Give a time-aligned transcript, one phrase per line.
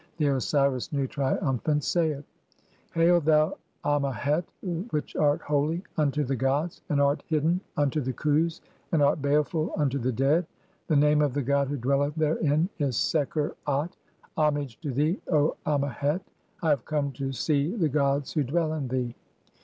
[0.17, 2.23] The Osiris Nu, triumphant, saith:—
[2.95, 4.45] "Hail, thou Ammehet
[4.89, 9.21] which art holy unto the gods, and art "hidden unto the Khus, (2) and art
[9.21, 10.47] baleful unto the dead;
[10.87, 13.95] the "name of the god who dwelleth therein is Sekher At(?).
[14.37, 16.21] Homage "to thee, O Ammehet,
[16.63, 19.13] I have come (3) to see the gods who "dwell in thee.